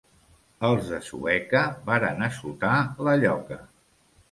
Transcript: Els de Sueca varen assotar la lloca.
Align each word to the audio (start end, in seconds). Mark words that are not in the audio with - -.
Els 0.69 0.87
de 0.93 0.97
Sueca 1.07 1.61
varen 1.91 2.27
assotar 2.31 2.73
la 3.09 3.17
lloca. 3.27 3.63